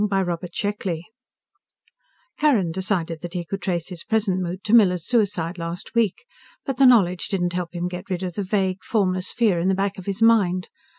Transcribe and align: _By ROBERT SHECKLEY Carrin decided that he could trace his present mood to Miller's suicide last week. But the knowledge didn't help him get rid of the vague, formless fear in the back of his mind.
_By 0.09 0.23
ROBERT 0.23 0.55
SHECKLEY 0.55 1.05
Carrin 2.39 2.71
decided 2.71 3.21
that 3.21 3.33
he 3.35 3.45
could 3.45 3.61
trace 3.61 3.89
his 3.89 4.03
present 4.03 4.41
mood 4.41 4.63
to 4.63 4.73
Miller's 4.73 5.05
suicide 5.07 5.59
last 5.59 5.93
week. 5.93 6.25
But 6.65 6.77
the 6.77 6.87
knowledge 6.87 7.27
didn't 7.27 7.53
help 7.53 7.75
him 7.75 7.87
get 7.87 8.09
rid 8.09 8.23
of 8.23 8.33
the 8.33 8.41
vague, 8.43 8.83
formless 8.83 9.31
fear 9.31 9.59
in 9.59 9.67
the 9.67 9.75
back 9.75 9.99
of 9.99 10.07
his 10.07 10.19
mind. 10.19 10.69